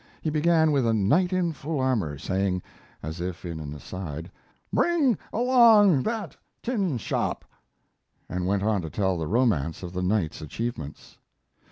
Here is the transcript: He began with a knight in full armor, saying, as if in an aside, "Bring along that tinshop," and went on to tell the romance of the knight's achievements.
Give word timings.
He 0.23 0.31
began 0.31 0.71
with 0.71 0.87
a 0.87 0.95
knight 0.95 1.31
in 1.31 1.53
full 1.53 1.79
armor, 1.79 2.17
saying, 2.17 2.63
as 3.03 3.21
if 3.21 3.45
in 3.45 3.59
an 3.59 3.71
aside, 3.75 4.31
"Bring 4.73 5.15
along 5.31 6.01
that 6.01 6.35
tinshop," 6.63 7.45
and 8.27 8.47
went 8.47 8.63
on 8.63 8.81
to 8.81 8.89
tell 8.89 9.15
the 9.19 9.27
romance 9.27 9.83
of 9.83 9.93
the 9.93 10.01
knight's 10.01 10.41
achievements. 10.41 11.19